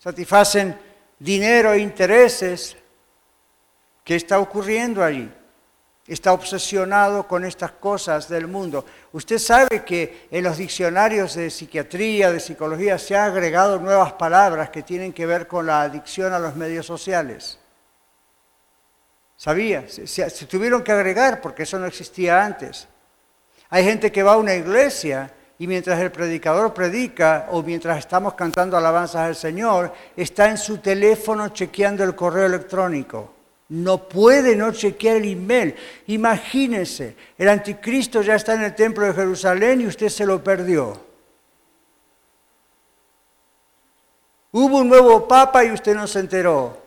[0.00, 0.76] satisfacen
[1.16, 2.76] dinero e intereses.
[4.02, 5.30] ¿Qué está ocurriendo allí?
[6.04, 8.84] Está obsesionado con estas cosas del mundo.
[9.12, 14.70] Usted sabe que en los diccionarios de psiquiatría, de psicología, se han agregado nuevas palabras
[14.70, 17.60] que tienen que ver con la adicción a los medios sociales.
[19.36, 19.84] ¿Sabía?
[19.88, 22.88] Se, tuvieron que agregar porque eso no existía antes.
[23.70, 28.34] Hay gente que va a una iglesia y mientras el predicador predica o mientras estamos
[28.34, 33.32] cantando alabanzas al Señor, está en su teléfono chequeando el correo electrónico.
[33.68, 35.74] No puede no chequear el email.
[36.06, 41.00] Imagínese, el anticristo ya está en el templo de Jerusalén y usted se lo perdió.
[44.52, 46.78] Hubo un nuevo papa y usted no se enteró.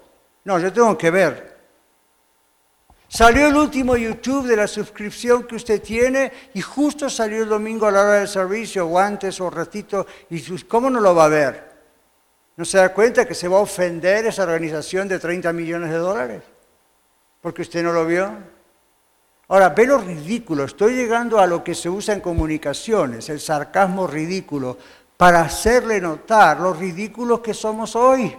[0.46, 1.57] No, yo tengo que ver.
[3.10, 7.86] Salió el último YouTube de la suscripción que usted tiene y justo salió el domingo
[7.86, 11.30] a la hora del servicio, o antes o ratito, y ¿cómo no lo va a
[11.30, 11.68] ver?
[12.58, 15.98] ¿No se da cuenta que se va a ofender esa organización de 30 millones de
[15.98, 16.44] dólares?
[17.40, 18.30] Porque usted no lo vio.
[19.50, 20.66] Ahora, ve lo ridículo.
[20.66, 24.78] Estoy llegando a lo que se usa en comunicaciones, el sarcasmo ridículo,
[25.16, 28.36] para hacerle notar lo ridículos que somos hoy.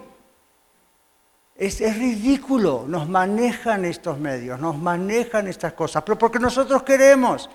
[1.59, 7.51] Es, ridículo, nos manejan estos medios, nos manejan estas cosas, pero porque nosotros queremos.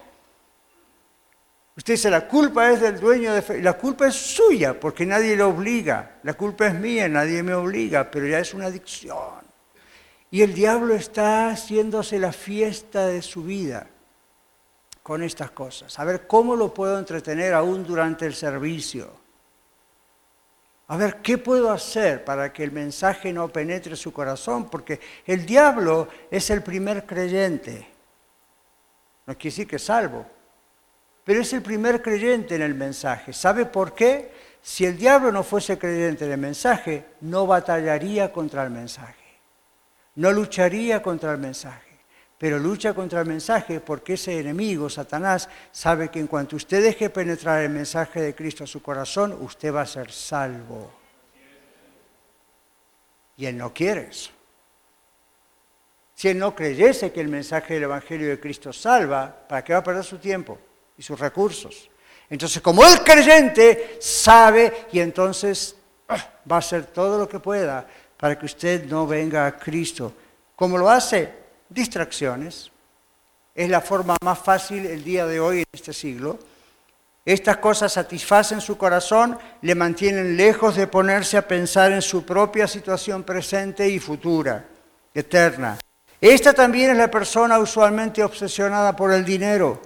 [1.77, 3.61] Usted dice, la culpa es del dueño de...
[3.61, 6.17] La culpa es suya, porque nadie le obliga.
[6.23, 9.41] La culpa es mía, nadie me obliga, pero ya es una adicción.
[10.29, 13.87] Y el diablo está haciéndose la fiesta de su vida
[15.01, 15.97] con estas cosas.
[15.97, 19.22] A ver, ¿cómo lo puedo entretener aún durante el servicio?
[20.93, 24.69] A ver, ¿qué puedo hacer para que el mensaje no penetre su corazón?
[24.69, 27.87] Porque el diablo es el primer creyente.
[29.25, 30.23] No quiere decir que salvo,
[31.23, 33.33] pero es el primer creyente en el mensaje.
[33.33, 34.31] ¿Sabe por qué?
[34.61, 39.39] Si el diablo no fuese creyente en el mensaje, no batallaría contra el mensaje.
[40.13, 41.92] No lucharía contra el mensaje
[42.43, 47.09] pero lucha contra el mensaje porque ese enemigo, Satanás, sabe que en cuanto usted deje
[47.09, 50.91] penetrar el mensaje de Cristo a su corazón, usted va a ser salvo.
[53.37, 54.31] Y él no quiere eso.
[56.15, 59.79] Si él no creyese que el mensaje del Evangelio de Cristo salva, ¿para qué va
[59.79, 60.59] a perder su tiempo
[60.97, 61.89] y sus recursos?
[62.29, 65.77] Entonces, como el creyente sabe y entonces
[66.09, 70.13] ah, va a hacer todo lo que pueda para que usted no venga a Cristo.
[70.57, 71.42] ¿Cómo lo hace?
[71.69, 72.71] Distracciones.
[73.55, 76.39] Es la forma más fácil el día de hoy en este siglo.
[77.25, 82.67] Estas cosas satisfacen su corazón, le mantienen lejos de ponerse a pensar en su propia
[82.67, 84.65] situación presente y futura,
[85.13, 85.77] eterna.
[86.19, 89.81] Esta también es la persona usualmente obsesionada por el dinero,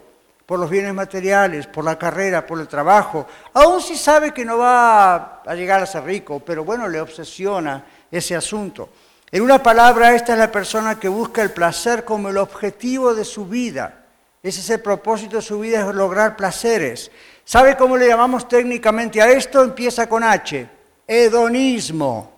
[0.47, 4.57] por los bienes materiales, por la carrera, por el trabajo, aun si sabe que no
[4.57, 8.89] va a llegar a ser rico, pero bueno, le obsesiona ese asunto.
[9.31, 13.25] En una palabra, esta es la persona que busca el placer como el objetivo de
[13.25, 14.05] su vida.
[14.41, 17.11] Ese es el propósito de su vida, es lograr placeres.
[17.43, 19.63] ¿Sabe cómo le llamamos técnicamente a esto?
[19.63, 20.69] Empieza con H,
[21.05, 22.31] hedonismo.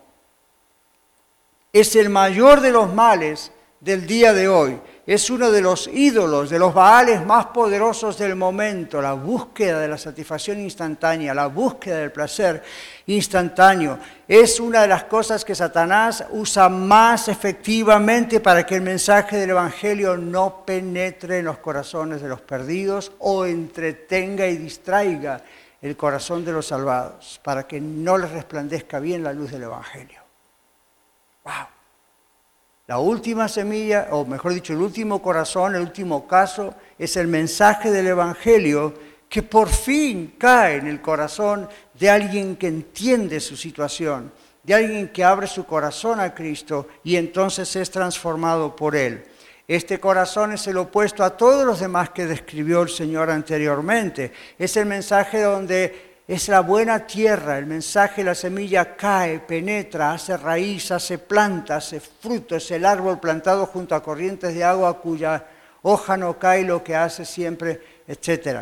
[1.71, 6.51] Es el mayor de los males del día de hoy es uno de los ídolos,
[6.51, 11.97] de los baales más poderosos del momento, la búsqueda de la satisfacción instantánea, la búsqueda
[11.97, 12.61] del placer
[13.07, 13.97] instantáneo.
[14.27, 19.49] Es una de las cosas que Satanás usa más efectivamente para que el mensaje del
[19.49, 25.41] Evangelio no penetre en los corazones de los perdidos o entretenga y distraiga
[25.81, 30.21] el corazón de los salvados, para que no les resplandezca bien la luz del Evangelio.
[31.43, 31.78] ¡Wow!
[32.89, 37.91] La última semilla, o mejor dicho, el último corazón, el último caso, es el mensaje
[37.91, 38.95] del Evangelio
[39.29, 44.31] que por fin cae en el corazón de alguien que entiende su situación,
[44.63, 49.23] de alguien que abre su corazón a Cristo y entonces es transformado por Él.
[49.67, 54.31] Este corazón es el opuesto a todos los demás que describió el Señor anteriormente.
[54.57, 60.37] Es el mensaje donde es la buena tierra, el mensaje, la semilla cae, penetra, hace
[60.37, 65.43] raíz, hace planta, hace fruto, es el árbol plantado junto a corrientes de agua cuya
[65.81, 68.59] hoja no cae, lo que hace siempre, etc.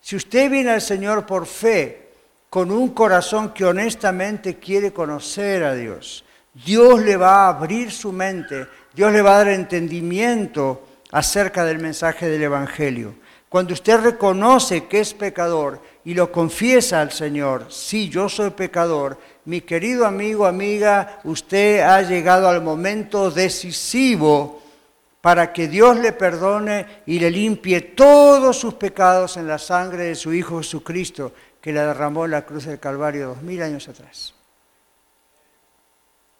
[0.00, 2.12] Si usted viene al Señor por fe,
[2.48, 6.24] con un corazón que honestamente quiere conocer a Dios,
[6.64, 11.80] Dios le va a abrir su mente, Dios le va a dar entendimiento acerca del
[11.80, 13.16] mensaje del Evangelio.
[13.50, 19.18] Cuando usted reconoce que es pecador y lo confiesa al Señor, sí, yo soy pecador,
[19.44, 24.62] mi querido amigo, amiga, usted ha llegado al momento decisivo
[25.20, 30.14] para que Dios le perdone y le limpie todos sus pecados en la sangre de
[30.14, 34.32] su Hijo Jesucristo, que la derramó en la cruz del Calvario dos mil años atrás.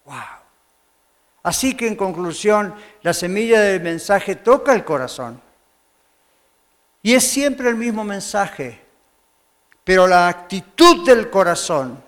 [0.05, 0.15] ¡Wow!
[1.43, 5.50] Así que en conclusión, la semilla del mensaje toca el corazón
[7.03, 8.79] y es siempre el mismo mensaje,
[9.83, 12.01] pero la actitud del corazón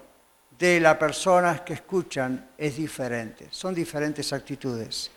[0.57, 5.11] de las personas que escuchan es diferente, son diferentes actitudes.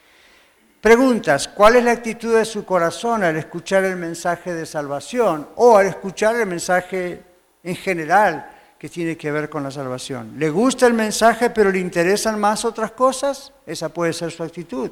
[0.81, 5.77] Preguntas, ¿cuál es la actitud de su corazón al escuchar el mensaje de salvación o
[5.77, 7.23] al escuchar el mensaje
[7.63, 10.35] en general que tiene que ver con la salvación?
[10.39, 13.53] ¿Le gusta el mensaje pero le interesan más otras cosas?
[13.67, 14.91] Esa puede ser su actitud.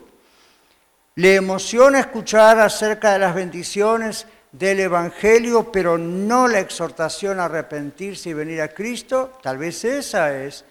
[1.17, 8.31] ¿Le emociona escuchar acerca de las bendiciones del Evangelio, pero no la exhortación a arrepentirse
[8.31, 10.65] y venir a Cristo, tal vez esa es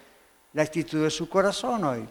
[0.54, 2.08] la actitud de su corazón hoy.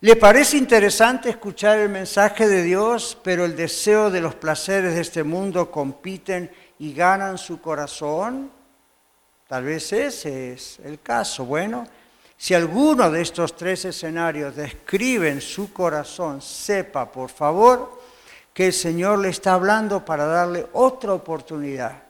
[0.00, 5.02] ¿Le parece interesante escuchar el mensaje de Dios, pero el deseo de los placeres de
[5.02, 6.50] este mundo compiten
[6.80, 8.50] y ganan su corazón?
[9.46, 11.44] Tal vez ese es el caso.
[11.44, 11.86] Bueno,
[12.36, 18.01] si alguno de estos tres escenarios describen su corazón, sepa, por favor,
[18.52, 22.02] que el Señor le está hablando para darle otra oportunidad.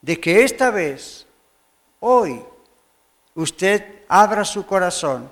[0.00, 1.26] De que esta vez,
[2.00, 2.42] hoy,
[3.34, 5.30] usted abra su corazón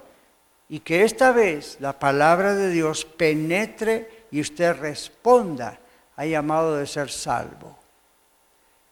[0.69, 5.81] y que esta vez la palabra de Dios penetre y usted responda
[6.15, 7.77] al llamado de ser salvo.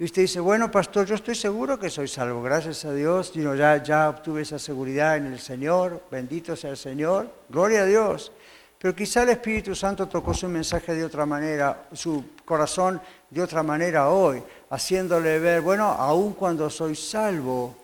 [0.01, 3.83] Y usted dice, bueno, pastor, yo estoy seguro que soy salvo, gracias a Dios, ya,
[3.83, 8.33] ya obtuve esa seguridad en el Señor, bendito sea el Señor, gloria a Dios.
[8.79, 13.65] Pero quizá el Espíritu Santo tocó su mensaje de otra manera, su corazón de otra
[13.65, 17.75] manera hoy, haciéndole ver, bueno, aun cuando soy salvo,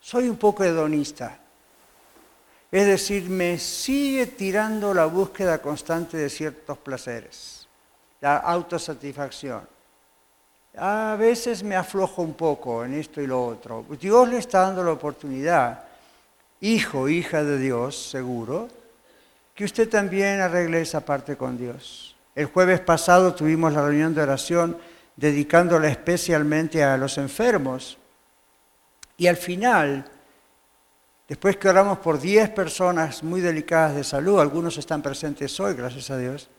[0.00, 1.38] soy un poco hedonista.
[2.72, 7.68] Es decir, me sigue tirando la búsqueda constante de ciertos placeres,
[8.20, 9.62] la autosatisfacción.
[10.76, 13.86] A veces me aflojo un poco en esto y lo otro.
[14.00, 15.84] Dios le está dando la oportunidad,
[16.60, 18.66] hijo, hija de Dios, seguro,
[19.54, 22.16] que usted también arregle esa parte con Dios.
[22.34, 24.76] El jueves pasado tuvimos la reunión de oración
[25.16, 27.96] dedicándola especialmente a los enfermos.
[29.16, 30.04] Y al final,
[31.28, 36.10] después que oramos por 10 personas muy delicadas de salud, algunos están presentes hoy, gracias
[36.10, 36.50] a Dios,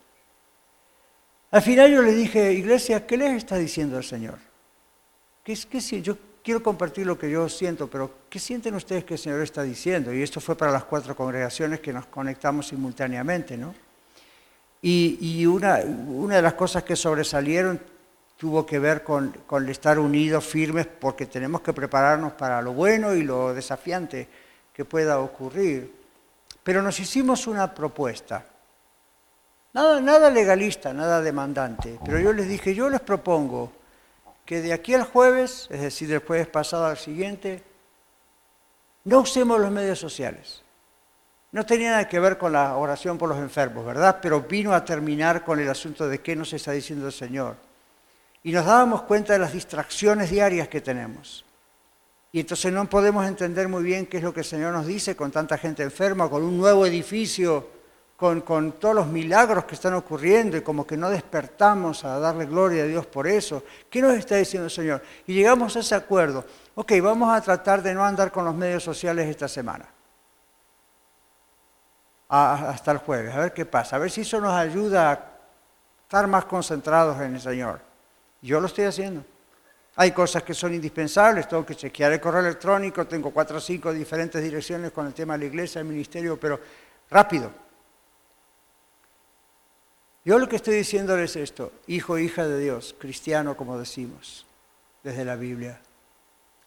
[1.51, 4.39] al final yo le dije, iglesia, ¿qué les está diciendo el Señor?
[5.43, 9.19] ¿Qué, qué, yo quiero compartir lo que yo siento, pero ¿qué sienten ustedes que el
[9.19, 10.13] Señor está diciendo?
[10.13, 13.73] Y esto fue para las cuatro congregaciones que nos conectamos simultáneamente, ¿no?
[14.79, 17.81] Y, una, de las cosas que sobresalieron
[18.37, 23.15] tuvo que ver con, con estar unidos, firmes, porque tenemos que prepararnos para lo bueno
[23.15, 24.27] y lo desafiante
[24.71, 25.91] que pueda ocurrir.
[26.61, 28.45] Pero nos hicimos una propuesta.
[29.73, 31.97] Nada, nada legalista, nada demandante.
[32.05, 33.71] Pero yo les dije, yo les propongo
[34.45, 37.63] que de aquí al jueves, es decir, del jueves pasado al siguiente,
[39.03, 40.61] no usemos los medios sociales.
[41.51, 44.19] No tenía nada que ver con la oración por los enfermos, ¿verdad?
[44.21, 47.55] Pero vino a terminar con el asunto de qué nos está diciendo el Señor.
[48.43, 51.45] Y nos dábamos cuenta de las distracciones diarias que tenemos.
[52.31, 55.15] Y entonces no podemos entender muy bien qué es lo que el Señor nos dice
[55.15, 57.74] con tanta gente enferma, con un nuevo edificio,
[58.15, 62.83] con, todos los milagros que están ocurriendo y como que no despertamos a darle gloria
[62.83, 63.63] a Dios por eso.
[63.89, 65.01] ¿Qué nos está diciendo el Señor?
[65.27, 66.45] Y llegamos a ese acuerdo.
[66.75, 69.89] Ok, vamos a tratar de no andar con los medios sociales esta semana.
[72.27, 73.97] hasta el jueves, a ver qué pasa.
[73.97, 75.19] A ver si eso nos ayuda a
[76.03, 77.81] estar más concentrados en el Señor.
[78.41, 79.25] Yo lo estoy haciendo.
[79.97, 83.93] Hay cosas que son indispensables, tengo que chequear el correo electrónico, tengo cuatro o cinco
[83.93, 86.59] diferentes direcciones con el tema de la iglesia, el ministerio, pero
[87.09, 87.64] rápido.
[90.25, 94.47] Yo lo que estoy diciéndoles es esto, hijo, hija de Dios, cristiano como decimos
[95.03, 95.79] desde la Biblia.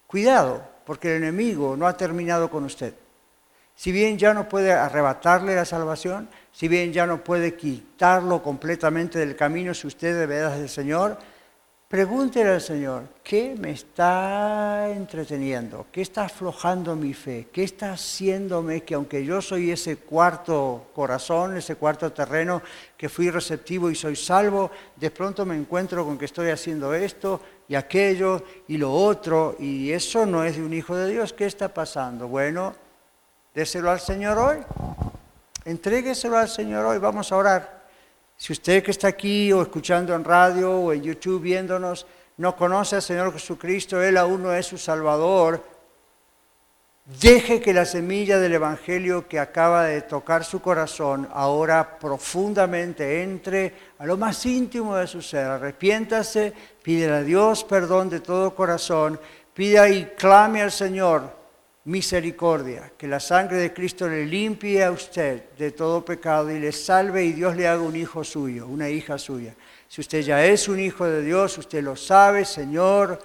[0.07, 2.95] Cuidado, porque el enemigo no ha terminado con usted.
[3.75, 9.19] Si bien ya no puede arrebatarle la salvación, si bien ya no puede quitarlo completamente
[9.19, 11.19] del camino si usted de verdad del Señor,
[11.89, 15.87] Pregúntele al Señor, ¿qué me está entreteniendo?
[15.91, 17.49] ¿Qué está aflojando mi fe?
[17.51, 22.61] ¿Qué está haciéndome que aunque yo soy ese cuarto corazón, ese cuarto terreno,
[22.95, 27.41] que fui receptivo y soy salvo, de pronto me encuentro con que estoy haciendo esto
[27.69, 31.33] y aquello y lo otro, y eso no es de un hijo de Dios?
[31.33, 32.29] ¿Qué está pasando?
[32.29, 32.75] Bueno,
[33.55, 34.59] déselo al Señor hoy.
[35.65, 36.99] Entrégueselo al Señor hoy.
[36.99, 37.78] Vamos a orar.
[38.39, 42.95] Si usted que está aquí o escuchando en radio o en YouTube viéndonos no conoce
[42.95, 45.61] al Señor Jesucristo, Él aún no es su Salvador,
[47.21, 53.75] deje que la semilla del Evangelio que acaba de tocar su corazón ahora profundamente entre
[53.99, 55.47] a lo más íntimo de su ser.
[55.47, 59.19] Arrepiéntase, pide a Dios perdón de todo corazón,
[59.53, 61.38] pida y clame al Señor
[61.89, 66.71] misericordia, que la sangre de Cristo le limpie a usted de todo pecado y le
[66.71, 69.55] salve y Dios le haga un hijo suyo, una hija suya.
[69.89, 73.19] Si usted ya es un hijo de Dios, usted lo sabe, Señor,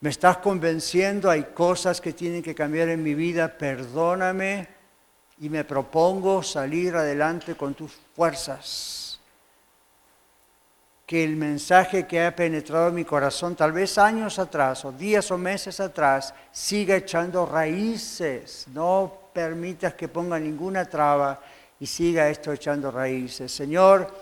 [0.00, 4.68] me estás convenciendo, hay cosas que tienen que cambiar en mi vida, perdóname
[5.38, 9.05] y me propongo salir adelante con tus fuerzas
[11.06, 15.30] que el mensaje que ha penetrado en mi corazón, tal vez años atrás, o días
[15.30, 18.66] o meses atrás, siga echando raíces.
[18.74, 21.40] No permitas que ponga ninguna traba
[21.78, 23.52] y siga esto echando raíces.
[23.52, 24.12] Señor,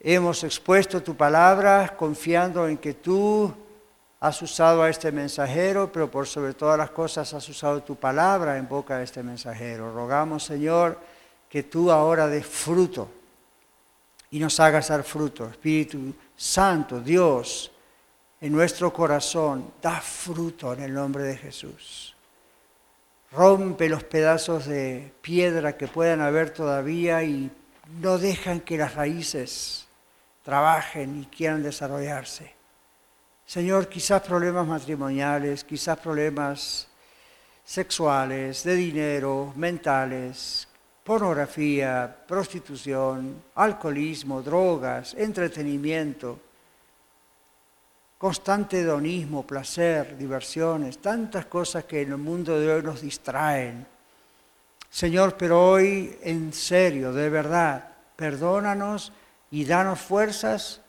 [0.00, 3.52] hemos expuesto tu palabra confiando en que tú
[4.20, 8.56] has usado a este mensajero, pero por sobre todas las cosas has usado tu palabra
[8.56, 9.92] en boca de este mensajero.
[9.92, 10.98] Rogamos, Señor,
[11.50, 13.17] que tú ahora des fruto
[14.30, 15.46] y nos hagas dar fruto.
[15.46, 17.70] Espíritu Santo, Dios,
[18.40, 22.14] en nuestro corazón, da fruto en el nombre de Jesús.
[23.32, 27.50] Rompe los pedazos de piedra que puedan haber todavía y
[28.00, 29.86] no dejan que las raíces
[30.42, 32.54] trabajen y quieran desarrollarse.
[33.44, 36.86] Señor, quizás problemas matrimoniales, quizás problemas
[37.64, 40.67] sexuales, de dinero, mentales,
[41.08, 46.38] pornografía, prostitución, alcoholismo, drogas, entretenimiento,
[48.18, 53.86] constante hedonismo, placer, diversiones, tantas cosas que en el mundo de hoy nos distraen.
[54.90, 59.10] Señor, pero hoy en serio, de verdad, perdónanos
[59.50, 60.82] y danos fuerzas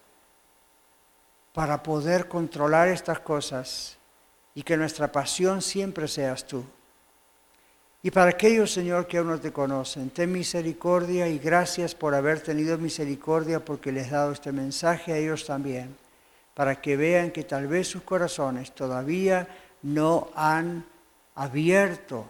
[1.53, 3.97] para poder controlar estas cosas
[4.53, 6.65] y que nuestra pasión siempre seas tú.
[8.01, 12.39] Y para aquellos, Señor, que aún no te conocen, ten misericordia y gracias por haber
[12.39, 15.97] tenido misericordia porque les he dado este mensaje a ellos también,
[16.53, 19.47] para que vean que tal vez sus corazones todavía
[19.81, 20.85] no han
[21.35, 22.25] abierto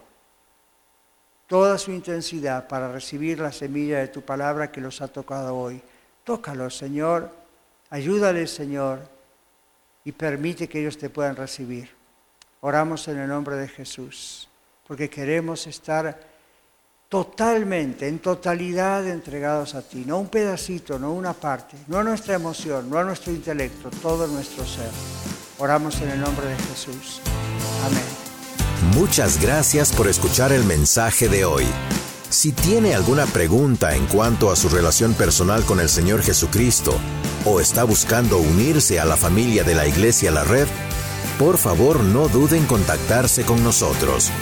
[1.46, 5.80] toda su intensidad para recibir la semilla de tu palabra que los ha tocado hoy.
[6.24, 7.30] Tócalos, Señor,
[7.90, 9.00] ayúdales, Señor,
[10.04, 11.90] y permite que ellos te puedan recibir.
[12.60, 14.49] Oramos en el nombre de Jesús
[14.90, 16.18] porque queremos estar
[17.08, 22.34] totalmente, en totalidad entregados a ti, no un pedacito, no una parte, no a nuestra
[22.34, 24.90] emoción, no a nuestro intelecto, todo nuestro ser.
[25.58, 27.20] Oramos en el nombre de Jesús.
[27.84, 28.02] Amén.
[28.96, 31.66] Muchas gracias por escuchar el mensaje de hoy.
[32.28, 36.98] Si tiene alguna pregunta en cuanto a su relación personal con el Señor Jesucristo
[37.44, 40.66] o está buscando unirse a la familia de la Iglesia La Red,
[41.38, 44.32] por favor no duden en contactarse con nosotros.